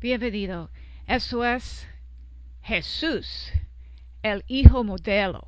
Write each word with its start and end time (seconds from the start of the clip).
Bienvenido. 0.00 0.70
Eso 1.08 1.44
es 1.44 1.88
Jesús, 2.62 3.50
el 4.22 4.44
Hijo 4.46 4.84
modelo. 4.84 5.44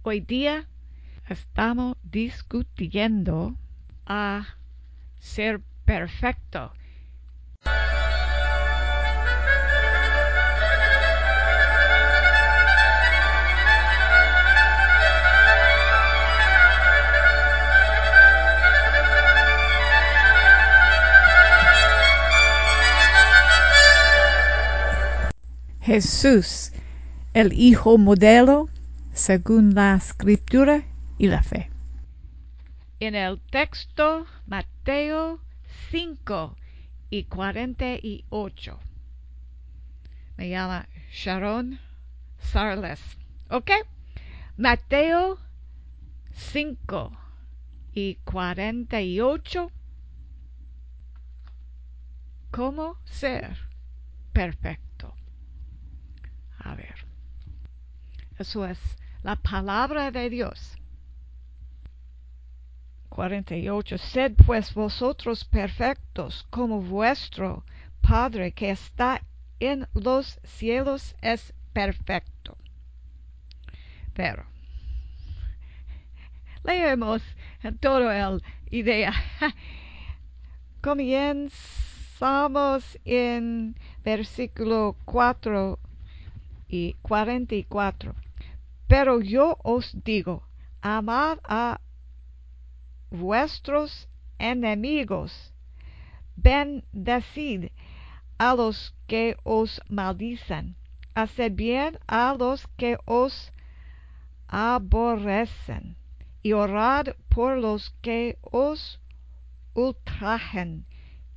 Hoy 0.00 0.20
día 0.20 0.66
estamos 1.28 1.98
discutiendo 2.02 3.54
a 4.06 4.56
ser 5.18 5.60
perfecto. 5.84 6.72
Jesús, 25.88 26.72
el 27.32 27.54
Hijo 27.54 27.96
modelo, 27.96 28.68
según 29.14 29.74
la 29.74 29.94
Escritura 29.94 30.84
y 31.16 31.28
la 31.28 31.42
fe. 31.42 31.70
En 33.00 33.14
el 33.14 33.40
texto 33.40 34.26
Mateo 34.46 35.40
5 35.90 36.54
y 37.08 37.24
48. 37.24 38.78
Me 40.36 40.50
llama 40.50 40.86
Sharon 41.10 41.80
Sarles. 42.38 43.00
¿Ok? 43.48 43.70
Mateo 44.58 45.38
5 46.34 47.12
y 47.94 48.16
48. 48.26 49.72
¿Cómo 52.50 52.98
ser 53.06 53.56
perfecto? 54.34 54.87
A 56.68 56.74
ver. 56.74 56.94
Eso 58.38 58.66
es 58.66 58.78
la 59.22 59.36
palabra 59.36 60.10
de 60.10 60.28
Dios. 60.28 60.76
48. 63.08 63.96
Sed 63.96 64.34
pues 64.46 64.74
vosotros 64.74 65.46
perfectos 65.46 66.46
como 66.50 66.82
vuestro 66.82 67.64
Padre 68.02 68.52
que 68.52 68.70
está 68.70 69.22
en 69.58 69.88
los 69.94 70.38
cielos 70.44 71.16
es 71.22 71.54
perfecto. 71.72 72.58
Pero 74.12 74.44
leemos 76.64 77.22
todo 77.80 78.12
el 78.12 78.42
idea. 78.70 79.14
Comenzamos 80.82 81.58
en 83.06 83.74
versículo 84.04 84.96
4 85.06 85.78
y 86.68 86.94
44. 87.02 88.14
Pero 88.86 89.20
yo 89.20 89.56
os 89.64 89.96
digo, 90.04 90.46
amad 90.82 91.38
a 91.44 91.80
vuestros 93.10 94.08
enemigos, 94.38 95.52
bendecid 96.36 97.70
a 98.38 98.54
los 98.54 98.94
que 99.06 99.36
os 99.44 99.80
maldicen, 99.88 100.76
haced 101.14 101.52
bien 101.54 101.98
a 102.06 102.36
los 102.38 102.66
que 102.76 102.96
os 103.04 103.50
aborrecen, 104.46 105.96
y 106.42 106.52
orad 106.52 107.08
por 107.28 107.58
los 107.58 107.90
que 108.00 108.38
os 108.42 109.00
ultrajen 109.74 110.86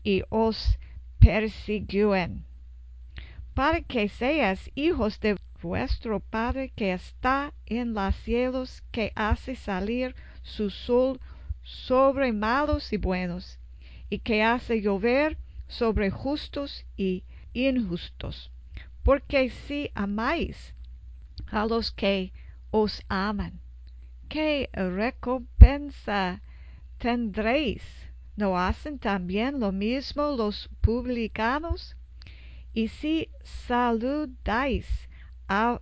y 0.04 0.24
os 0.30 0.78
persiguen 1.20 2.46
para 3.54 3.82
que 3.82 4.08
seas 4.08 4.70
hijos 4.76 5.20
de 5.20 5.38
vuestro 5.62 6.20
Padre 6.20 6.72
que 6.76 6.94
está 6.94 7.54
en 7.66 7.94
los 7.94 8.16
cielos, 8.18 8.82
que 8.92 9.12
hace 9.16 9.56
salir 9.56 10.16
su 10.42 10.70
sol 10.70 11.20
sobre 11.64 12.34
malos 12.34 12.92
y 12.94 12.98
buenos, 12.98 13.60
y 14.10 14.20
que 14.20 14.42
hace 14.42 14.82
llover 14.82 15.38
sobre 15.68 16.10
justos 16.10 16.86
y 16.98 17.24
injustos. 17.54 18.52
Porque 19.04 19.50
si 19.50 19.92
amáis 19.96 20.74
a 21.48 21.66
los 21.66 21.92
que 21.92 22.32
os 22.72 23.04
aman, 23.10 23.60
¿qué 24.30 24.70
recompensa 24.74 26.42
tendréis? 26.98 27.84
¿No 28.36 28.58
hacen 28.58 28.98
también 28.98 29.60
lo 29.60 29.72
mismo 29.72 30.32
los 30.32 30.70
publicanos? 30.82 31.96
Y 32.74 32.88
si 32.88 33.30
saludáis 33.44 34.88
a 35.48 35.82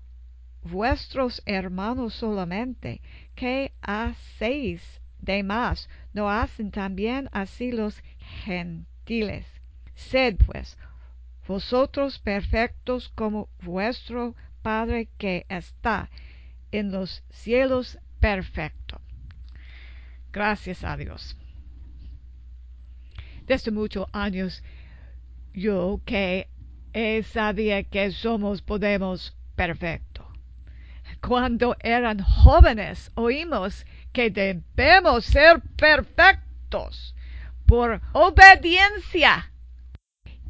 vuestros 0.64 1.42
hermanos 1.46 2.16
solamente, 2.16 3.02
¿qué 3.36 3.74
hacéis 3.82 4.82
de 5.20 5.44
más? 5.44 5.90
¿No 6.14 6.30
hacen 6.30 6.72
también 6.72 7.30
así 7.32 7.72
los 7.72 8.02
gentiles? 8.44 9.46
Sed 9.96 10.38
pues 10.46 10.78
vosotros 11.48 12.20
perfectos 12.20 13.10
como 13.10 13.50
vuestro 13.62 14.36
Padre 14.62 15.10
que 15.18 15.46
está 15.50 16.10
en 16.72 16.92
los 16.92 17.24
cielos 17.30 17.98
perfecto. 18.20 19.02
Gracias 20.32 20.84
a 20.84 20.96
Dios. 20.96 21.36
Desde 23.48 23.72
muchos 23.72 24.06
años 24.14 24.64
yo 25.54 26.02
que 26.06 26.48
y 26.94 27.24
sabía 27.24 27.84
que 27.84 28.12
somos 28.12 28.62
podemos 28.62 29.36
perfecto. 29.56 30.26
Cuando 31.22 31.76
eran 31.82 32.20
jóvenes 32.20 33.12
oímos 33.16 33.86
que 34.14 34.30
debemos 34.30 35.26
ser 35.26 35.62
perfectos 35.76 37.16
por 37.66 38.02
obediencia 38.14 39.52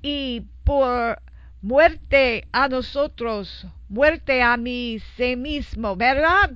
y 0.01 0.43
por 0.63 1.21
muerte 1.61 2.47
a 2.51 2.67
nosotros, 2.67 3.67
muerte 3.89 4.41
a 4.41 4.55
mí 4.55 4.99
sí 5.17 5.35
mismo, 5.35 5.95
¿verdad? 5.95 6.51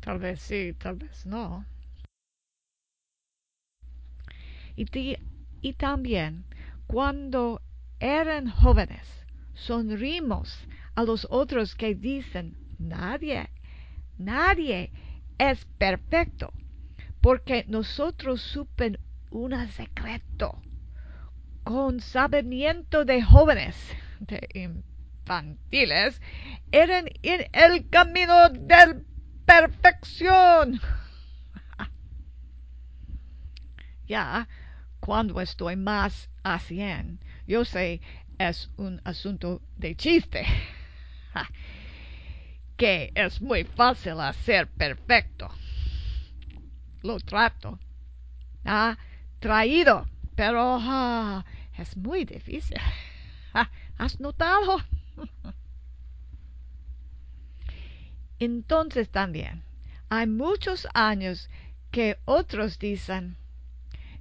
Tal 0.00 0.18
vez 0.18 0.40
sí, 0.40 0.74
tal 0.78 0.96
vez 0.96 1.26
no. 1.26 1.64
Y, 4.76 5.16
y 5.60 5.72
también 5.74 6.44
cuando 6.86 7.60
eran 8.00 8.48
jóvenes, 8.48 9.06
sonrimos 9.54 10.66
a 10.94 11.04
los 11.04 11.26
otros 11.30 11.74
que 11.74 11.94
dicen, 11.94 12.56
nadie, 12.78 13.50
nadie 14.18 14.90
es 15.38 15.64
perfecto, 15.78 16.52
porque 17.20 17.64
nosotros 17.68 18.40
supen 18.40 18.98
un 19.30 19.52
secreto 19.68 20.60
con 21.62 22.00
sabimiento 22.00 23.04
de 23.04 23.22
jóvenes, 23.22 23.76
de 24.18 24.48
infantiles, 24.54 26.20
eran 26.72 27.06
en 27.22 27.46
el 27.52 27.88
camino 27.90 28.48
de 28.48 29.04
perfección. 29.44 30.80
ya, 34.06 34.48
cuando 35.00 35.40
estoy 35.40 35.76
más 35.76 36.30
a 36.42 36.58
cien, 36.58 37.20
yo 37.46 37.64
sé, 37.64 38.00
es 38.38 38.70
un 38.76 39.00
asunto 39.04 39.60
de 39.76 39.94
chiste. 39.94 40.46
que 42.76 43.12
es 43.14 43.42
muy 43.42 43.64
fácil 43.64 44.20
hacer 44.20 44.66
perfecto. 44.68 45.50
Lo 47.02 47.20
trato. 47.20 47.78
Ha 48.64 48.96
traído, 49.38 50.06
pero 50.34 50.80
es 51.76 51.96
muy 51.96 52.24
difícil. 52.24 52.78
¿Has 53.98 54.18
notado? 54.18 54.78
Entonces 58.38 59.10
también 59.10 59.62
hay 60.08 60.26
muchos 60.26 60.88
años 60.94 61.50
que 61.90 62.18
otros 62.24 62.78
dicen, 62.78 63.36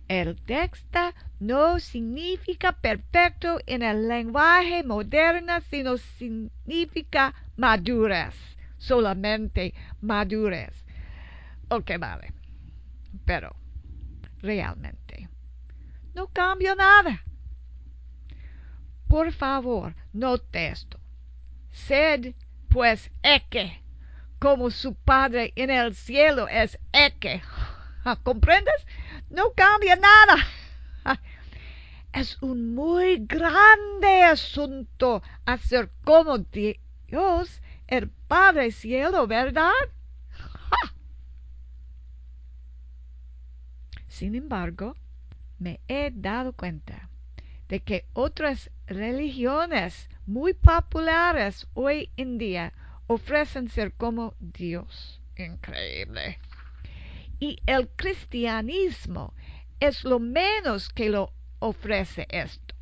el 0.10 0.36
texto 0.42 1.14
no 1.40 1.80
significa 1.80 2.74
perfecto 2.74 3.60
en 3.68 3.84
el 3.84 4.08
lenguaje 4.08 4.84
moderno, 4.84 5.62
sino 5.70 5.98
significa 5.98 7.34
madurez, 7.56 8.34
solamente 8.78 9.74
madurez. 10.02 10.74
Ok, 11.70 11.92
vale. 12.00 12.34
Pero, 13.24 13.56
realmente, 14.40 15.30
no 16.16 16.28
cambia 16.28 16.74
nada. 16.74 17.24
Por 19.08 19.32
favor, 19.32 19.96
note 20.12 20.70
esto. 20.70 21.00
Sed, 21.72 22.34
pues, 22.68 23.12
eque, 23.22 23.80
como 24.40 24.72
su 24.72 24.96
Padre 24.96 25.54
en 25.56 25.70
el 25.70 25.94
cielo 25.94 26.48
es. 26.48 26.80
¿Comprendes? 28.18 28.86
no 29.30 29.54
cambia 29.54 29.96
nada. 29.96 31.20
es 32.14 32.42
un 32.42 32.74
muy 32.76 33.26
grande 33.26 34.24
asunto 34.24 35.22
hacer 35.46 35.92
como 36.04 36.40
Dios, 36.40 37.62
el 37.88 38.10
Padre 38.28 38.72
Cielo, 38.72 39.28
¿verdad? 39.28 39.72
Sin 44.08 44.36
embargo, 44.36 44.96
me 45.60 45.80
he 45.88 46.12
dado 46.14 46.52
cuenta 46.54 47.10
de 47.70 47.80
que 47.80 48.06
otras 48.14 48.70
religiones 48.88 50.10
muy 50.26 50.54
populares 50.54 51.68
hoy 51.74 52.12
en 52.18 52.38
día 52.38 52.74
ofrecen 53.08 53.70
ser 53.70 53.94
como 53.94 54.34
Dios. 54.40 55.22
Increíble. 55.38 56.40
Y 57.40 57.58
el 57.66 57.90
cristianismo 57.90 59.34
es 59.80 60.04
lo 60.04 60.20
menos 60.20 60.90
que 60.90 61.10
lo 61.10 61.32
ofrece 61.60 62.28
esto. 62.30 62.76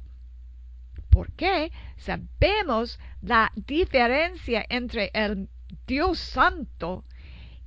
Porque 1.09 1.71
sabemos 1.97 2.99
la 3.21 3.51
diferencia 3.55 4.65
entre 4.69 5.11
el 5.13 5.49
Dios 5.85 6.19
Santo 6.19 7.03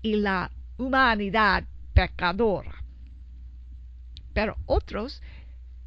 y 0.02 0.16
la 0.16 0.50
humanidad 0.78 1.64
pecadora. 1.92 2.82
Pero 4.32 4.56
otros 4.66 5.22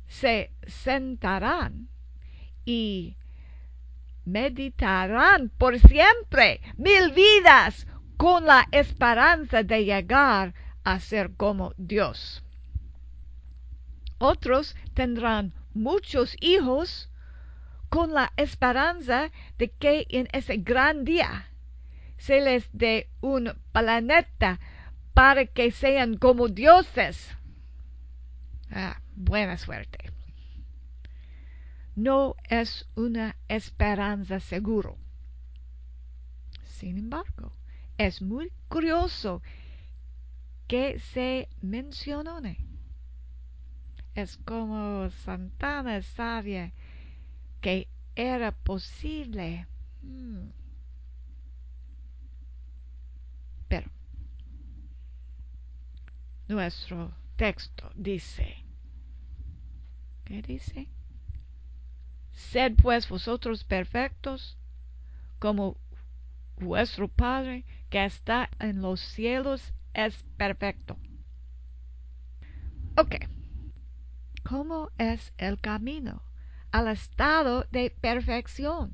se 0.08 0.52
sentarán 0.68 1.90
y 2.66 3.16
meditarán 4.26 5.50
por 5.58 5.80
siempre 5.80 6.62
mil 6.78 7.12
vidas 7.12 7.88
con 8.18 8.46
la 8.46 8.68
esperanza 8.72 9.64
de 9.64 9.86
llegar 9.86 10.54
a 10.84 11.00
ser 11.00 11.36
como 11.36 11.74
Dios. 11.78 12.44
Otros 14.18 14.76
tendrán 14.94 15.54
muchos 15.74 16.36
hijos 16.40 17.10
con 17.90 18.14
la 18.14 18.34
esperanza 18.38 19.32
de 19.58 19.70
que 19.70 20.06
en 20.10 20.28
ese 20.32 20.58
gran 20.58 21.04
día 21.04 21.48
se 22.18 22.42
les 22.42 22.70
dé 22.72 23.10
un 23.22 23.54
planeta 23.72 24.60
para 25.14 25.46
que 25.46 25.72
sean 25.72 26.18
como 26.18 26.48
dioses. 26.48 27.36
Ah, 28.72 29.00
buena 29.16 29.58
suerte. 29.58 30.12
No 31.96 32.36
es 32.50 32.88
una 32.96 33.36
esperanza 33.48 34.40
seguro. 34.40 34.98
Sin 36.66 36.98
embargo, 36.98 37.52
es 37.98 38.22
muy 38.22 38.52
curioso 38.68 39.44
que 40.74 40.98
se 40.98 41.48
mencione. 41.62 42.58
Es 44.16 44.38
como 44.38 45.08
Santana 45.24 46.02
sabía 46.02 46.74
que 47.62 47.88
era 48.16 48.52
posible. 48.52 49.68
Hmm. 50.02 50.50
Pero 53.68 53.92
nuestro 56.48 57.14
texto 57.36 57.92
dice, 57.94 58.66
¿qué 60.26 60.42
dice? 60.42 60.88
Sed 62.32 62.74
pues 62.82 63.08
vosotros 63.08 63.64
perfectos 63.64 64.58
como 65.38 65.78
vuestro 66.58 67.08
Padre 67.10 67.64
que 67.92 68.04
está 68.04 68.50
en 68.58 68.82
los 68.82 69.00
cielos 69.00 69.72
es 69.94 70.24
perfecto. 70.38 70.98
Ok. 72.98 73.16
¿Cómo 74.44 74.92
es 74.98 75.34
el 75.38 75.60
camino 75.60 76.24
al 76.72 76.88
estado 76.88 77.66
de 77.72 77.90
perfección? 77.90 78.94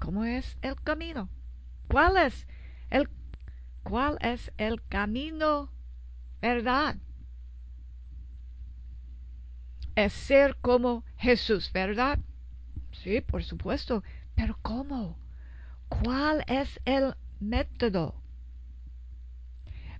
¿Cómo 0.00 0.24
es 0.24 0.58
el 0.60 0.76
camino? 0.82 1.30
¿Cuál 1.88 2.16
es 2.18 2.46
el, 2.90 3.08
cuál 3.82 4.18
es 4.20 4.52
el 4.58 4.82
camino 4.86 5.70
verdad? 6.42 6.96
Es 9.96 10.12
ser 10.12 10.56
como 10.60 11.04
Jesús, 11.16 11.72
¿verdad? 11.72 12.18
Sí, 12.92 13.20
por 13.22 13.42
supuesto. 13.44 14.02
Pero 14.34 14.58
¿cómo? 14.60 15.16
¿Cuál 15.88 16.44
es 16.48 16.80
el 16.84 17.14
método? 17.48 18.14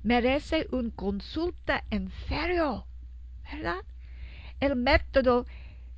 Merece 0.03 0.67
una 0.71 0.91
consulta 0.91 1.85
en 1.91 2.11
serio, 2.29 2.87
¿verdad? 3.51 3.85
El 4.61 4.77
método 4.77 5.47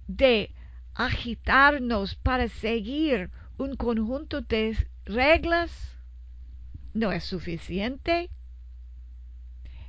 de 0.06 0.54
agitarnos 0.94 2.14
para 2.14 2.48
seguir 2.48 3.30
un 3.58 3.76
conjunto 3.76 4.40
de 4.42 4.76
reglas 5.04 5.96
no 6.94 7.12
es 7.12 7.24
suficiente. 7.24 8.30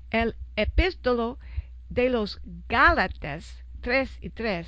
El 0.09 0.35
epístolo 0.55 1.39
de 1.89 2.09
los 2.09 2.41
Gálatas 2.67 3.63
3 3.81 4.19
y 4.21 4.29
3 4.29 4.67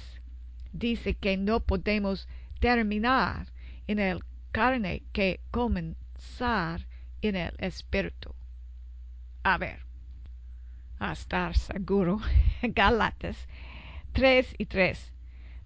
dice 0.72 1.16
que 1.16 1.38
no 1.38 1.60
podemos 1.60 2.28
terminar 2.60 3.48
en 3.88 4.00
el 4.00 4.24
carne 4.52 5.04
que 5.12 5.40
comenzar 6.20 6.86
en 7.22 7.36
el 7.36 7.56
espíritu. 7.60 8.36
A 9.44 9.58
ver, 9.58 9.80
a 11.00 11.14
estar 11.14 11.56
seguro, 11.56 12.20
Gálatas 12.62 13.38
3 14.14 14.56
y 14.58 14.66
3. 14.66 15.14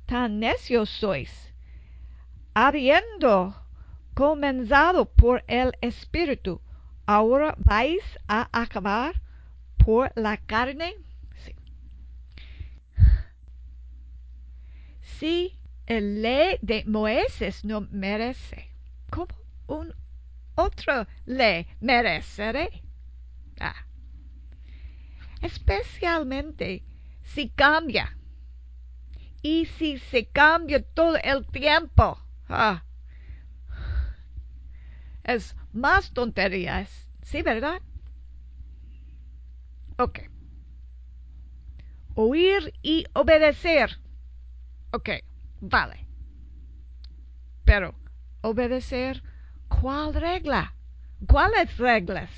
Tan 0.06 0.40
necios 0.40 0.90
sois, 0.90 1.54
habiendo 2.54 3.56
comenzado 4.14 5.06
por 5.06 5.44
el 5.48 5.72
espíritu, 5.82 6.62
ahora 7.08 7.56
vais 7.58 8.04
a 8.28 8.48
acabar 8.52 9.22
por 9.78 10.12
la 10.16 10.38
carne. 10.38 10.94
Si 15.02 15.58
el 15.88 16.22
ley 16.22 16.60
de 16.62 16.84
Moisés 16.86 17.66
no 17.66 17.82
merece, 17.92 18.70
¿cómo 19.10 19.34
un 19.68 19.94
otro 20.56 21.08
ley 21.26 21.68
mereceré? 21.80 22.84
Ah. 23.60 23.86
Especialmente 25.42 26.84
si 27.24 27.50
cambia. 27.50 28.18
Y 29.42 29.66
si 29.66 29.98
se 29.98 30.26
cambia 30.26 30.82
todo 30.82 31.18
el 31.18 31.46
tiempo. 31.48 32.18
Ah. 32.48 32.84
Es 35.24 35.56
más 35.74 36.12
tonterías. 36.12 37.10
Sí, 37.24 37.42
¿verdad? 37.42 37.82
Ok. 39.98 40.20
Oír 42.16 42.74
y 42.82 43.06
obedecer. 43.14 44.00
Ok, 44.92 45.10
vale. 45.62 46.06
Pero, 47.66 47.96
obedecer, 48.42 49.24
¿cuál 49.84 50.14
regla? 50.14 50.74
¿Cuáles 51.28 51.78
reglas? 51.78 52.30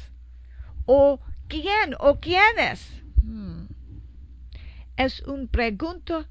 ¿O 0.88 1.20
quién 1.48 1.94
o 2.00 2.20
quiénes? 2.20 3.04
Hmm. 3.22 3.68
Es 4.98 5.22
una 5.28 5.46
pregunta 5.46 6.28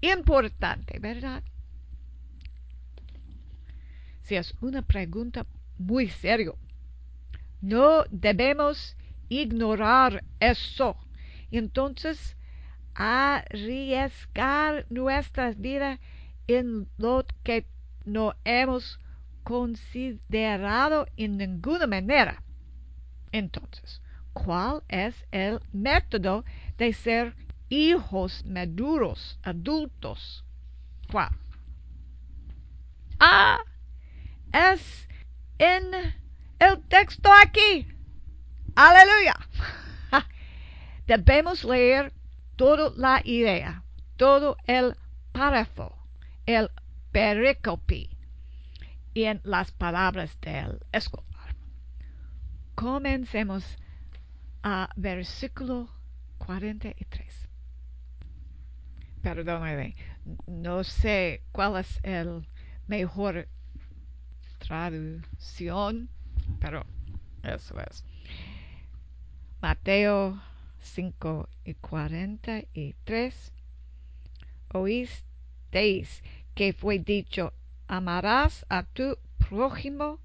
importante, 0.00 0.98
¿verdad? 1.00 1.42
Si 4.22 4.36
es 4.36 4.54
una 4.62 4.80
pregunta 4.80 5.44
muy 5.76 6.08
seria, 6.08 6.52
no 7.60 8.04
debemos 8.10 8.96
ignorar 9.28 10.24
eso. 10.40 10.96
Entonces, 11.50 12.38
arriesgar 12.94 14.86
nuestras 14.88 15.60
vidas 15.60 16.00
en 16.46 16.88
lo 16.96 17.26
que 17.42 17.66
no 18.06 18.34
hemos 18.44 18.98
considerado 19.42 21.06
en 21.16 21.36
ninguna 21.36 21.86
manera. 21.86 22.42
Entonces, 23.32 24.00
¿cuál 24.32 24.82
es 24.88 25.14
el 25.30 25.60
método 25.72 26.44
de 26.78 26.92
ser 26.92 27.34
hijos 27.68 28.44
maduros, 28.44 29.38
adultos? 29.42 30.44
¿Cuál? 31.10 31.30
Ah, 33.18 33.58
es 34.52 35.08
en 35.58 35.92
el 36.58 36.80
texto 36.88 37.30
aquí. 37.32 37.86
Aleluya. 38.74 39.36
Debemos 41.06 41.64
leer 41.64 42.12
toda 42.56 42.92
la 42.96 43.20
idea, 43.24 43.82
todo 44.16 44.56
el 44.66 44.96
párrafo, 45.32 45.96
el 46.46 46.70
pericope 49.12 49.30
en 49.30 49.40
las 49.44 49.70
palabras 49.72 50.38
del 50.40 50.78
escolar. 50.92 51.56
Comencemos 52.74 53.64
a 54.62 54.88
versículo 54.96 55.88
43. 56.38 57.48
perdóname, 59.22 59.94
no 60.46 60.82
sé 60.82 61.42
cuál 61.52 61.76
es 61.76 62.00
el 62.02 62.44
mejor 62.88 63.48
traducción, 64.58 66.08
pero 66.58 66.84
eso 67.44 67.78
es. 67.78 68.04
Mateo 69.60 70.42
5 70.80 71.48
y 71.64 71.74
43. 71.74 73.52
Oísteis 74.74 76.22
que 76.54 76.72
fue 76.72 76.98
dicho, 76.98 77.52
amarás 77.92 78.64
a 78.70 78.84
tu 78.84 79.18
prójimo 79.36 80.18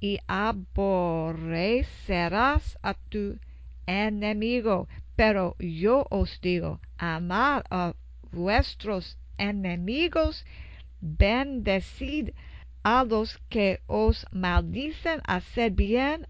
y 0.00 0.18
aborrecerás 0.26 2.76
a 2.82 2.92
tu 2.92 3.38
enemigo. 3.86 4.86
Pero 5.16 5.56
yo 5.58 6.06
os 6.10 6.38
digo, 6.42 6.78
amad 6.98 7.62
a 7.70 7.94
vuestros 8.32 9.16
enemigos, 9.38 10.44
bendecid 11.00 12.34
a 12.82 13.04
los 13.04 13.38
que 13.48 13.80
os 13.86 14.26
maldicen, 14.30 15.22
haced 15.26 15.72
bien 15.72 16.26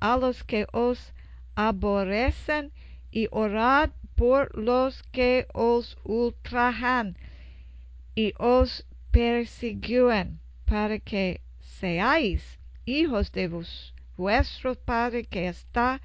a 0.00 0.16
los 0.16 0.42
que 0.42 0.66
os 0.72 1.12
aborrecen 1.54 2.72
y 3.10 3.28
orad 3.30 3.90
por 4.14 4.56
los 4.56 5.02
que 5.12 5.46
os 5.52 5.98
ultrajan 6.02 7.18
y 8.14 8.32
persiguen, 9.14 10.40
para 10.66 10.98
que 10.98 11.40
seáis 11.60 12.58
hijos 12.84 13.30
de 13.30 13.48
vuestro 14.16 14.74
Padre 14.74 15.24
que 15.24 15.46
está 15.46 16.00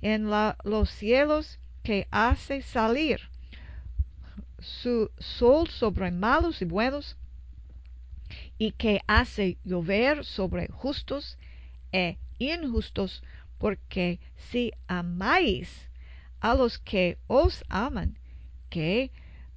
en 0.00 0.30
los 0.30 0.88
cielos, 0.90 1.58
que 1.82 2.06
hace 2.12 2.62
salir 2.62 3.18
su 4.60 5.10
sol 5.18 5.66
sobre 5.68 6.12
malos 6.12 6.62
y 6.62 6.64
buenos, 6.64 7.16
y 8.58 8.70
que 8.70 9.00
hace 9.08 9.58
llover 9.64 10.24
sobre 10.24 10.68
justos 10.68 11.36
e 11.90 12.16
injustos, 12.38 13.24
porque 13.58 14.20
si 14.36 14.70
amáis 14.86 15.90
a 16.38 16.54
los 16.54 16.78
que 16.78 17.18
os 17.26 17.64
aman, 17.68 18.16
¿qué 18.70 19.10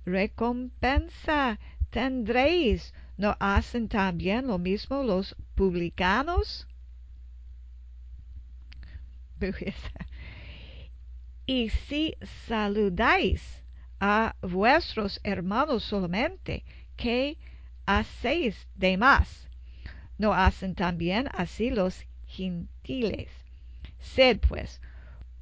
recompensa 0.05 1.59
tendréis? 1.95 2.93
¿No 3.15 3.37
hacen 3.39 3.87
también 3.87 4.47
lo 4.47 4.57
mismo 4.57 5.01
los 5.01 5.33
publicanos? 5.55 6.67
y 11.45 11.69
si 11.69 12.17
saludáis 12.47 13.41
a 14.01 14.35
vuestros 14.41 15.21
hermanos 15.23 15.85
solamente, 15.85 16.65
¿qué 16.97 17.37
hacéis 17.85 18.67
de 18.75 18.97
más? 18.97 19.47
¿No 20.17 20.33
hacen 20.33 20.75
también 20.75 21.29
así 21.31 21.69
los 21.69 22.03
gentiles? 22.25 23.29
Sed 24.01 24.41
pues 24.41 24.81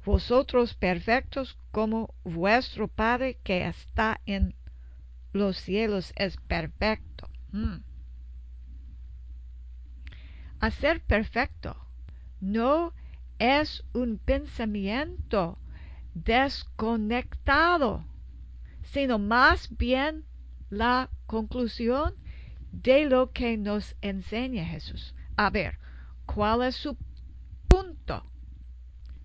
vosotros 0.04 0.74
perfectos 0.74 1.58
como 1.72 2.14
vuestro 2.22 2.86
Padre 2.86 3.38
que 3.42 3.66
está 3.66 4.20
en 4.24 4.54
los 5.34 5.56
cielos 5.58 6.12
es 6.16 6.36
perfecto. 6.36 7.28
Mm. 7.52 7.78
Hacer 10.60 11.02
perfecto 11.02 11.76
no 12.40 12.94
es 13.38 13.84
un 13.92 14.18
pensamiento 14.18 15.58
desconectado, 16.14 18.06
sino 18.84 19.18
más 19.18 19.76
bien 19.76 20.24
la 20.70 21.10
conclusión 21.26 22.14
de 22.70 23.06
lo 23.06 23.32
que 23.32 23.58
nos 23.58 23.96
enseña 24.00 24.64
Jesús. 24.64 25.14
A 25.36 25.50
ver, 25.50 25.78
¿cuál 26.26 26.62
es 26.62 26.76
su 26.76 26.96
punto? 27.68 28.24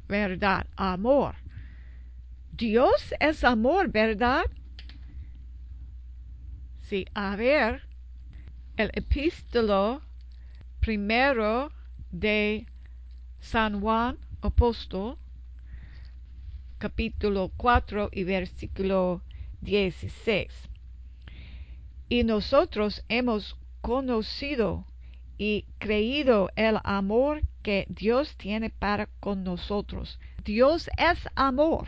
¿Verdad? 0.08 0.66
Amor. 0.76 1.36
Dios 2.52 3.14
es 3.20 3.44
amor, 3.44 3.90
¿verdad? 3.92 4.44
A 7.14 7.36
ver, 7.36 7.84
el 8.76 8.90
epístolo 8.96 10.02
primero 10.80 11.72
de 12.10 12.66
San 13.40 13.80
Juan 13.80 14.18
Apóstol, 14.42 15.16
capítulo 16.80 17.52
4 17.58 18.10
y 18.12 18.24
versículo 18.24 19.22
16. 19.62 20.48
Y 22.10 22.24
nosotros 22.24 23.04
hemos 23.08 23.56
conocido 23.82 24.88
y 25.38 25.66
creído 25.78 26.50
el 26.56 26.80
amor 26.84 27.42
que 27.62 27.86
Dios 27.90 28.36
tiene 28.36 28.72
para 28.72 29.06
con 29.20 29.44
nosotros. 29.44 30.20
Dios 30.44 30.90
es 30.98 31.20
amor. 31.36 31.88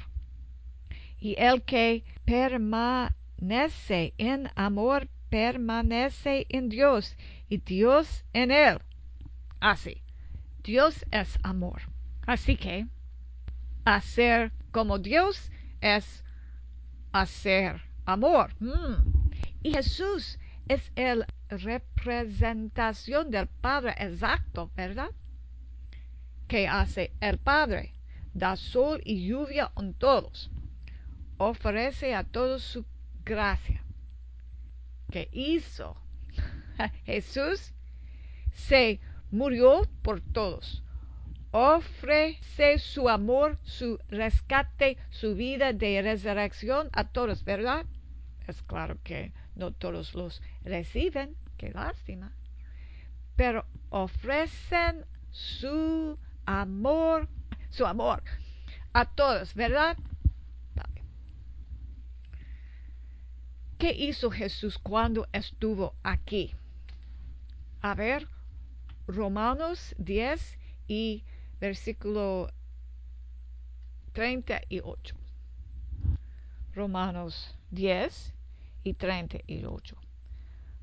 Y 1.20 1.34
el 1.40 1.64
que 1.64 2.04
permanece 2.24 3.21
en 3.42 4.52
amor 4.56 5.10
permanece 5.30 6.46
en 6.50 6.70
Dios 6.70 7.18
y 7.50 7.58
Dios 7.58 8.24
en 8.34 8.52
él. 8.52 8.80
Así, 9.60 10.04
Dios 10.64 11.06
es 11.12 11.40
amor. 11.42 11.82
Así 12.28 12.56
que 12.56 12.88
hacer 13.84 14.52
como 14.72 15.00
Dios 15.00 15.52
es 15.82 16.24
hacer 17.12 17.82
amor. 18.06 18.54
Mm. 18.60 19.32
Y 19.64 19.72
Jesús 19.72 20.38
es 20.68 20.92
el 20.96 21.26
representación 21.50 23.32
del 23.32 23.48
Padre 23.48 23.96
exacto, 23.98 24.72
¿verdad? 24.76 25.10
¿Qué 26.48 26.68
hace 26.68 27.12
el 27.20 27.38
Padre? 27.38 27.94
Da 28.34 28.56
sol 28.56 29.02
y 29.04 29.28
lluvia 29.28 29.72
a 29.76 29.94
todos. 29.98 30.52
Ofrece 31.38 32.14
a 32.14 32.24
todos 32.24 32.62
su 32.62 32.86
gracia. 33.24 33.84
¿Qué 35.12 35.30
hizo? 35.32 35.98
Jesús 37.06 37.74
se 38.54 39.00
murió 39.32 39.84
por 40.02 40.22
todos. 40.22 40.84
Ofrece 41.52 42.80
su 42.80 43.10
amor, 43.10 43.58
su 43.64 44.00
rescate, 44.08 44.98
su 45.10 45.36
vida 45.36 45.74
de 45.74 46.02
resurrección 46.02 46.90
a 46.94 47.10
todos, 47.10 47.44
¿verdad? 47.44 47.86
Es 48.48 48.62
claro 48.64 48.98
que 49.04 49.34
no 49.56 49.72
todos 49.72 50.16
los 50.16 50.42
reciben, 50.64 51.36
qué 51.58 51.72
lástima. 51.72 52.32
Pero 53.36 53.66
ofrecen 53.90 55.06
su 55.30 56.18
amor, 56.46 57.28
su 57.70 57.86
amor 57.86 58.24
a 58.94 59.06
todos, 59.06 59.54
¿verdad? 59.54 59.98
¿Qué 63.82 63.96
hizo 63.98 64.30
Jesús 64.30 64.78
cuando 64.78 65.28
estuvo 65.34 65.96
aquí? 66.04 66.54
A 67.82 67.96
ver, 67.96 68.28
Romanos 69.08 69.96
10 69.98 70.60
y 70.88 71.24
versículo 71.60 72.52
38. 74.14 75.16
Romanos 76.76 77.58
10 77.72 78.36
y 78.84 78.94
38. 78.94 79.96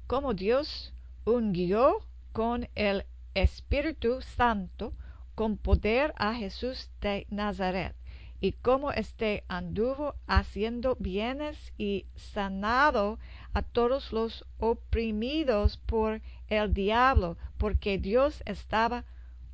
Como 0.09 0.35
Dios 0.35 0.93
ungió 1.25 2.01
con 2.33 2.69
el 2.75 3.07
Espíritu 3.33 4.21
Santo 4.23 4.93
con 5.37 5.57
poder 5.57 6.13
a 6.17 6.35
Jesús 6.35 6.91
de 7.01 7.29
Nazaret, 7.31 7.95
y 8.41 8.53
como 8.53 8.93
éste 8.93 9.45
anduvo 9.49 10.15
haciendo 10.27 10.97
bienes 11.01 11.57
y 11.77 12.07
sanado 12.15 13.19
a 13.53 13.63
todos 13.63 14.13
los 14.13 14.45
oprimidos 14.59 15.79
por 15.79 16.21
el 16.49 16.73
diablo, 16.73 17.37
porque 17.57 17.99
Dios 17.99 18.43
estaba 18.47 19.05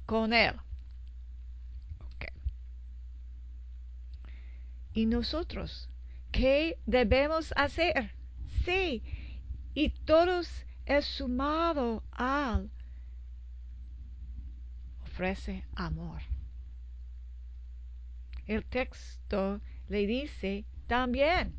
con 0.06 0.32
él. 0.32 0.54
¿Y 4.92 5.06
nosotros 5.06 5.88
qué 6.30 6.78
debemos 6.86 7.52
hacer? 7.56 8.12
Sí, 8.64 9.02
y 9.74 9.90
todos 9.90 10.48
es 10.86 11.04
sumado 11.04 12.04
al 12.12 12.70
ofrece 15.02 15.64
amor. 15.74 16.33
El 18.46 18.64
texto 18.64 19.60
le 19.88 20.06
dice 20.06 20.64
también, 20.86 21.54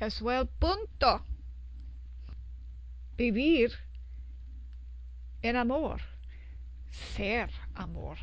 es 0.00 0.20
el 0.20 0.48
punto, 0.48 1.24
vivir 3.16 3.72
en 5.42 5.56
amor, 5.56 6.00
ser 6.90 7.50
amor. 7.74 8.18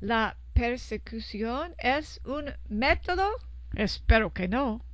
La 0.00 0.36
persecución 0.54 1.74
es 1.78 2.20
un 2.24 2.52
método 2.68 3.30
Espero 3.74 4.32
que 4.32 4.48
no. 4.48 4.84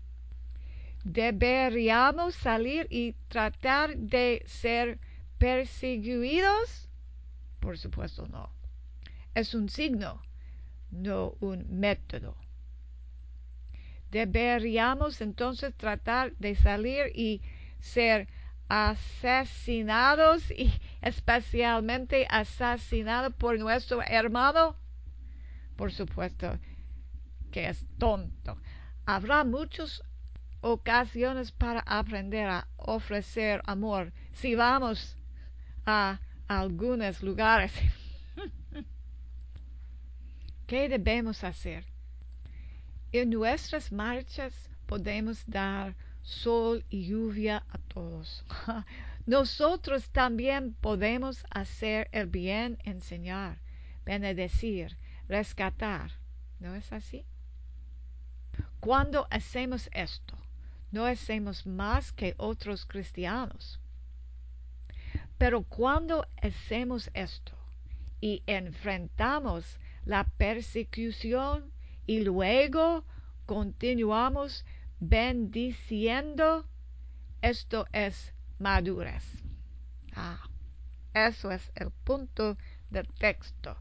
¿Deberíamos 1.04 2.34
salir 2.34 2.86
y 2.90 3.14
tratar 3.28 3.96
de 3.96 4.42
ser 4.46 4.98
perseguidos? 5.38 6.88
Por 7.60 7.78
supuesto 7.78 8.26
no. 8.28 8.50
Es 9.34 9.54
un 9.54 9.68
signo, 9.68 10.22
no 10.90 11.34
un 11.40 11.66
método. 11.80 12.36
¿Deberíamos 14.10 15.20
entonces 15.20 15.74
tratar 15.74 16.36
de 16.36 16.54
salir 16.54 17.06
y 17.16 17.42
ser 17.80 18.28
asesinados 18.68 20.50
y 20.52 20.72
especialmente 21.02 22.26
asesinados 22.30 23.34
por 23.34 23.58
nuestro 23.58 24.02
hermano? 24.02 24.76
Por 25.76 25.92
supuesto 25.92 26.58
que 27.50 27.68
es 27.68 27.84
tonto. 27.98 28.56
Habrá 29.04 29.42
muchas 29.42 30.00
ocasiones 30.60 31.50
para 31.50 31.80
aprender 31.80 32.48
a 32.48 32.68
ofrecer 32.76 33.60
amor 33.66 34.12
si 34.32 34.54
vamos 34.54 35.16
a 35.84 36.20
algunos 36.46 37.20
lugares. 37.22 37.72
¿Qué 40.66 40.88
debemos 40.88 41.44
hacer? 41.44 41.84
En 43.12 43.30
nuestras 43.30 43.92
marchas 43.92 44.54
podemos 44.86 45.44
dar 45.46 45.94
sol 46.22 46.84
y 46.88 47.06
lluvia 47.06 47.64
a 47.68 47.78
todos. 47.78 48.44
Nosotros 49.26 50.10
también 50.10 50.74
podemos 50.80 51.44
hacer 51.50 52.08
el 52.12 52.28
bien, 52.28 52.78
enseñar, 52.84 53.60
benedecir, 54.06 54.96
rescatar. 55.28 56.12
¿No 56.60 56.74
es 56.74 56.90
así? 56.92 57.26
Cuando 58.80 59.26
hacemos 59.30 59.90
esto, 59.92 60.36
no 60.90 61.04
hacemos 61.04 61.66
más 61.66 62.10
que 62.10 62.34
otros 62.38 62.86
cristianos. 62.86 63.80
Pero 65.36 65.62
cuando 65.62 66.26
hacemos 66.40 67.10
esto 67.12 67.52
y 68.20 68.42
enfrentamos 68.46 69.78
la 70.04 70.24
persecución 70.24 71.72
y 72.06 72.20
luego 72.20 73.04
continuamos 73.46 74.64
bendiciendo, 75.00 76.66
esto 77.42 77.86
es 77.92 78.32
madurez. 78.58 79.24
Ah, 80.14 80.48
eso 81.12 81.50
es 81.50 81.72
el 81.74 81.90
punto 81.90 82.56
del 82.90 83.06
texto 83.14 83.76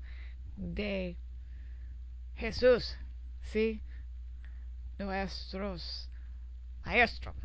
de 0.56 1.18
Jesús, 2.36 2.96
¿sí? 3.42 3.82
Nuestros 4.98 6.10
maestros. 6.86 7.36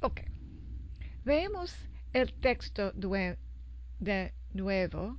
Ok. 0.00 0.20
Veamos 1.24 1.74
el 2.12 2.32
texto 2.34 2.92
de 2.92 4.32
nuevo, 4.52 5.18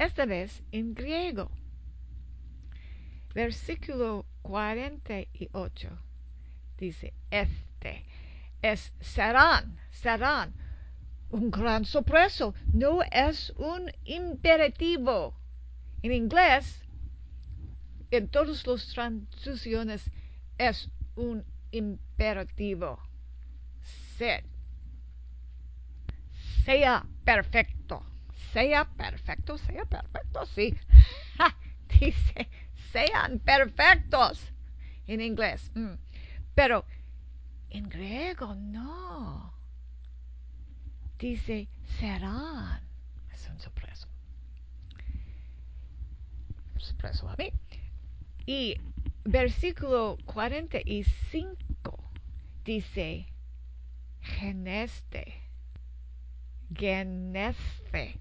esta 0.00 0.24
vez 0.24 0.62
en 0.72 0.94
griego. 0.94 1.50
Versículo 3.34 4.24
48 4.42 5.88
dice, 6.78 7.12
este 7.30 8.06
es 8.62 8.92
serán, 9.00 9.78
serán. 9.90 10.54
Un 11.28 11.50
gran 11.50 11.84
sorpreso, 11.84 12.54
no 12.72 13.02
es 13.02 13.50
un 13.56 13.92
imperativo. 14.04 15.36
En 16.02 16.12
inglés, 16.12 16.82
en 18.10 18.26
todas 18.28 18.66
las 18.66 18.88
traducciones, 18.88 20.10
es 20.58 20.90
un 21.14 21.44
imperativo. 21.70 22.98
Sed. 24.16 24.44
Sea 26.64 27.06
perfecto. 27.24 28.02
Sea 28.52 28.84
perfecto, 28.84 29.58
sea 29.58 29.84
perfecto, 29.84 30.44
sí. 30.46 30.76
Dice, 32.00 32.48
sean 32.92 33.38
perfectos 33.40 34.52
en 35.06 35.20
inglés. 35.20 35.70
Mm. 35.74 35.94
Pero 36.54 36.84
en 37.70 37.88
griego 37.88 38.54
no. 38.54 39.54
Dice, 41.18 41.68
serán. 41.98 42.80
Es 43.32 43.48
un 43.48 43.60
sorpreso. 43.60 44.08
Sorpreso 46.78 47.28
a 47.28 47.36
mí. 47.36 47.52
Y 48.46 48.76
versículo 49.24 50.16
45 50.24 52.10
dice, 52.64 53.26
geneste. 54.20 55.42
Geneste. 56.74 58.20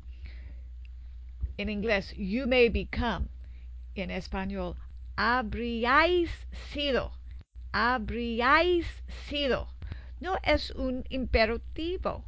En 1.60 1.68
inglés, 1.68 2.14
you 2.16 2.48
may 2.48 2.70
become. 2.70 3.28
En 3.94 4.10
español, 4.10 4.78
habríais 5.18 6.30
sido. 6.72 7.12
Habríais 7.74 8.86
sido. 9.28 9.68
No 10.22 10.38
es 10.42 10.72
un 10.72 11.04
imperativo, 11.10 12.24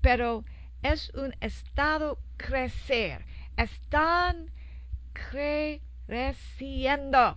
pero 0.00 0.44
es 0.80 1.10
un 1.10 1.34
estado 1.40 2.20
crecer. 2.36 3.24
Están 3.58 4.52
creciendo. 6.06 7.36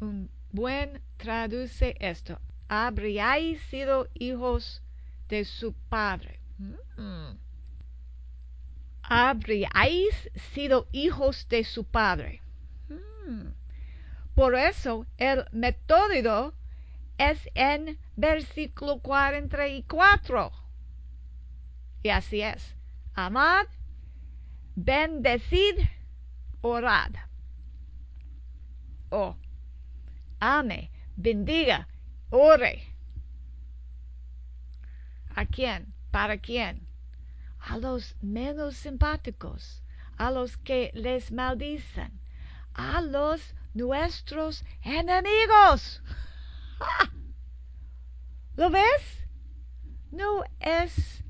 Un 0.00 0.30
buen 0.52 1.00
traduce 1.16 1.96
esto. 1.98 2.38
Habríais 2.68 3.60
sido 3.62 4.06
hijos 4.14 4.82
de 5.28 5.44
su 5.44 5.72
padre. 5.90 6.38
Mm 6.96 7.43
habríais 9.08 10.30
sido 10.52 10.88
hijos 10.92 11.46
de 11.48 11.64
su 11.64 11.84
padre. 11.84 12.40
Hmm. 12.88 13.48
Por 14.34 14.54
eso 14.54 15.06
el 15.18 15.44
método 15.52 16.54
es 17.18 17.38
en 17.54 17.98
versículo 18.16 18.98
44. 19.00 20.52
Y 22.02 22.08
así 22.08 22.42
es. 22.42 22.74
Amad, 23.14 23.66
bendecid, 24.74 25.76
orad. 26.60 27.12
O 29.10 29.36
ame, 30.40 30.90
bendiga, 31.16 31.88
ore. 32.30 32.82
¿A 35.34 35.46
quién? 35.46 35.92
¿Para 36.10 36.38
quién? 36.38 36.86
A 37.66 37.78
los 37.78 38.14
menos 38.20 38.76
simpáticos, 38.76 39.82
a 40.18 40.30
los 40.30 40.56
que 40.58 40.90
les 40.94 41.32
maldicen, 41.32 42.20
a 42.74 43.00
los 43.00 43.54
nuestros 43.72 44.64
enemigos. 44.82 46.02
¿Lo 48.56 48.68
ves? 48.70 49.26
¿No 50.10 50.44
es 50.60 51.24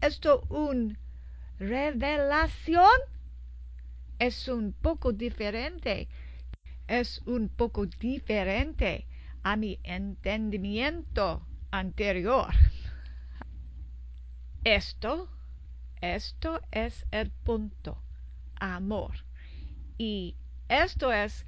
esto 0.00 0.44
una 0.48 0.98
revelación? 1.58 2.98
Es 4.18 4.48
un 4.48 4.72
poco 4.72 5.12
diferente. 5.12 6.08
Es 6.88 7.22
un 7.26 7.48
poco 7.48 7.86
diferente 7.86 9.06
a 9.42 9.56
mi 9.56 9.78
entendimiento 9.84 11.46
anterior. 11.70 12.52
Esto 14.64 15.35
esto 16.00 16.60
es 16.70 17.06
el 17.10 17.30
punto. 17.30 18.02
Amor. 18.58 19.24
Y 19.98 20.36
esto 20.68 21.12
es 21.12 21.46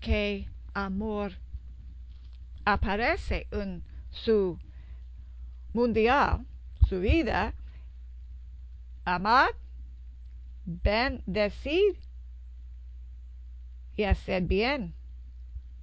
que 0.00 0.48
amor 0.74 1.32
aparece 2.64 3.46
en 3.50 3.84
su 4.10 4.58
mundial, 5.72 6.46
su 6.88 7.00
vida. 7.00 7.54
Amar, 9.04 9.50
bendecir 10.64 11.98
y 13.96 14.04
hacer 14.04 14.42
bien. 14.42 14.94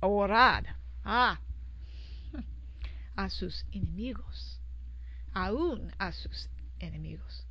Orar. 0.02 0.78
Ah, 1.04 1.40
a 3.16 3.30
sus 3.30 3.66
enemigos. 3.72 4.60
Aún 5.34 5.92
a 5.98 6.12
sus 6.12 6.50
enemigos. 6.80 7.49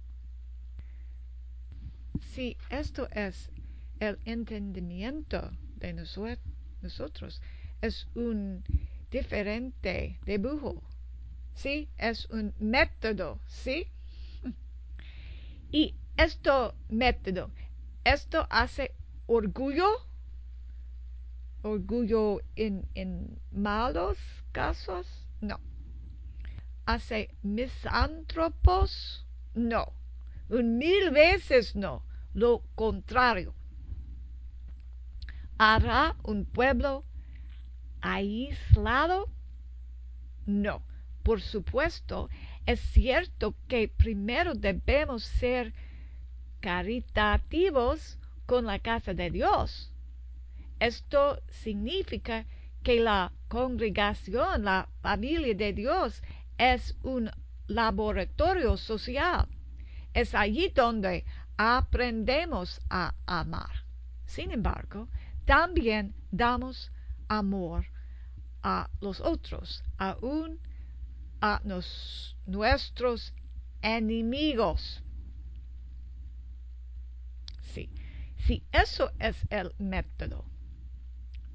Si 2.20 2.56
esto 2.70 3.08
es 3.10 3.50
el 4.00 4.18
entendimiento 4.24 5.50
de 5.76 5.92
nosotros, 5.92 7.40
es 7.80 8.06
un 8.14 8.64
diferente 9.10 10.18
dibujo, 10.24 10.82
¿sí? 11.54 11.88
Es 11.96 12.26
un 12.30 12.54
método, 12.58 13.40
¿sí? 13.46 13.86
Y 15.70 15.94
este 16.16 16.50
método 16.88 17.50
esto 18.08 18.46
hace 18.48 18.94
orgullo, 19.26 19.86
orgullo 21.62 22.40
en, 22.56 22.88
en 22.94 23.38
malos 23.50 24.16
casos, 24.52 25.06
no. 25.42 25.60
Hace 26.86 27.28
misántropos, 27.42 29.26
no. 29.52 29.92
Un 30.48 30.78
mil 30.78 31.10
veces 31.10 31.76
no. 31.76 32.02
Lo 32.38 32.62
contrario. 32.76 33.52
¿Hará 35.58 36.14
un 36.22 36.44
pueblo 36.44 37.04
aislado? 38.00 39.28
No. 40.46 40.84
Por 41.24 41.40
supuesto, 41.40 42.30
es 42.64 42.78
cierto 42.78 43.56
que 43.66 43.88
primero 43.88 44.54
debemos 44.54 45.24
ser 45.24 45.74
caritativos 46.60 48.20
con 48.46 48.66
la 48.66 48.78
casa 48.78 49.14
de 49.14 49.32
Dios. 49.32 49.92
Esto 50.78 51.42
significa 51.48 52.46
que 52.84 53.00
la 53.00 53.32
congregación, 53.48 54.62
la 54.62 54.88
familia 55.02 55.56
de 55.56 55.72
Dios, 55.72 56.22
es 56.56 56.96
un 57.02 57.32
laboratorio 57.66 58.76
social. 58.76 59.48
Es 60.14 60.36
allí 60.36 60.68
donde 60.68 61.24
aprendemos 61.58 62.80
a 62.88 63.12
amar. 63.26 63.84
Sin 64.24 64.52
embargo, 64.52 65.08
también 65.44 66.14
damos 66.30 66.90
amor 67.28 67.84
a 68.62 68.88
los 69.00 69.20
otros, 69.20 69.82
aún 69.98 70.60
a 71.40 71.60
nos, 71.64 72.36
nuestros 72.46 73.34
enemigos. 73.82 75.02
Sí, 77.74 77.90
si 78.46 78.62
eso 78.72 79.10
es 79.18 79.36
el 79.50 79.74
método, 79.78 80.44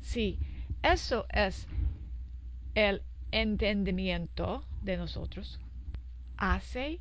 si 0.02 0.39
eso 0.82 1.26
es 1.30 1.68
el 2.76 3.04
entendimiento 3.32 4.66
de 4.82 4.98
nosotros, 4.98 5.60
hace 6.38 7.00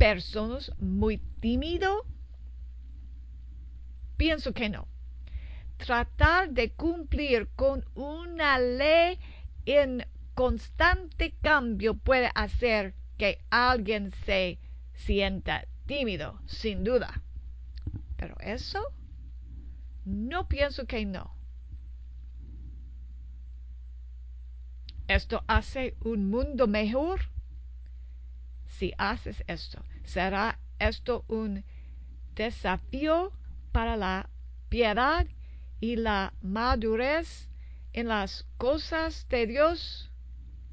personas 0.00 0.72
muy 0.78 1.18
tímido? 1.40 2.06
Pienso 4.16 4.54
que 4.54 4.70
no. 4.70 4.88
Tratar 5.76 6.52
de 6.52 6.72
cumplir 6.72 7.48
con 7.54 7.84
una 7.94 8.58
ley 8.58 9.18
en 9.66 10.06
constante 10.34 11.34
cambio 11.42 11.92
puede 11.98 12.30
hacer 12.34 12.94
que 13.18 13.44
alguien 13.50 14.10
se 14.24 14.58
sienta 14.94 15.66
tímido, 15.84 16.40
sin 16.46 16.82
duda. 16.82 17.20
Pero 18.16 18.36
eso, 18.40 18.82
no 20.06 20.48
pienso 20.48 20.86
que 20.86 21.04
no. 21.04 21.36
¿Esto 25.08 25.44
hace 25.46 25.94
un 26.00 26.30
mundo 26.30 26.66
mejor? 26.66 27.20
Si 28.78 28.92
haces 28.98 29.42
esto, 29.46 29.84
será 30.04 30.58
esto 30.78 31.24
un 31.28 31.64
desafío 32.34 33.32
para 33.72 33.96
la 33.96 34.30
piedad 34.68 35.26
y 35.80 35.96
la 35.96 36.32
madurez 36.40 37.48
en 37.92 38.08
las 38.08 38.46
cosas 38.56 39.26
de 39.28 39.46
Dios. 39.46 40.10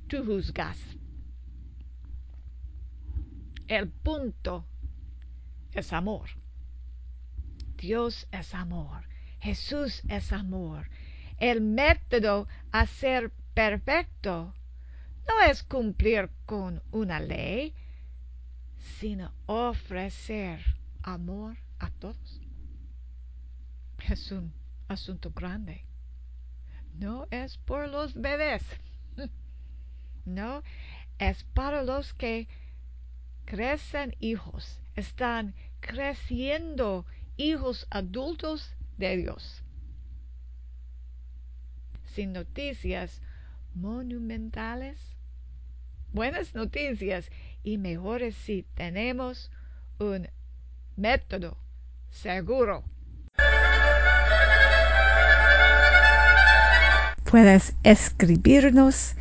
Tú 0.07 0.23
juzgas. 0.23 0.79
El 3.67 3.89
punto 3.89 4.65
es 5.73 5.91
amor. 5.91 6.29
Dios 7.77 8.27
es 8.31 8.53
amor, 8.55 9.03
Jesús 9.39 10.01
es 10.09 10.31
amor. 10.31 10.89
El 11.37 11.61
método 11.61 12.47
a 12.71 12.87
ser 12.87 13.31
perfecto 13.53 14.53
no 15.27 15.41
es 15.41 15.63
cumplir 15.63 16.31
con 16.45 16.81
una 16.91 17.19
ley, 17.19 17.75
sino 18.99 19.31
ofrecer 19.45 20.59
amor 21.03 21.57
a 21.79 21.89
todos. 21.89 22.41
Es 24.09 24.31
un 24.31 24.53
asunto 24.87 25.31
grande. 25.31 25.83
No 26.93 27.27
es 27.31 27.57
por 27.57 27.87
los 27.89 28.13
bebés. 28.13 28.63
No, 30.25 30.61
es 31.19 31.45
para 31.53 31.83
los 31.83 32.13
que 32.13 32.49
crecen 33.45 34.13
hijos, 34.19 34.81
están 34.95 35.55
creciendo 35.79 37.05
hijos 37.37 37.87
adultos 37.89 38.75
de 38.97 39.15
Dios. 39.15 39.63
Sin 42.13 42.33
noticias 42.33 43.21
monumentales, 43.73 44.99
buenas 46.11 46.53
noticias 46.53 47.29
y 47.67 47.77
mejores 47.77 48.33
si 48.33 48.65
tenemos 48.75 49.51
un 49.99 50.29
método 50.95 51.57
seguro. 52.09 52.85
Puedes 57.29 57.75
escribirnos 57.83 59.15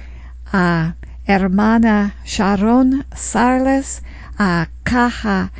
a 0.45 0.95
hermana 1.25 2.15
Sharon 2.25 3.05
Sarles 3.17 4.05
a 4.39 4.69
caja 4.85 5.51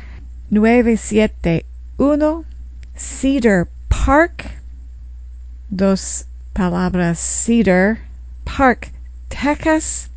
971 0.49 2.45
Cedar 2.95 3.67
Park, 3.89 4.49
dos 5.69 6.25
palabras 6.53 7.19
Cedar 7.19 7.97
Park, 8.45 8.93
Texas 9.27 10.09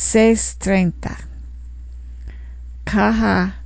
78630. 0.00 1.28
Caja 2.84 3.56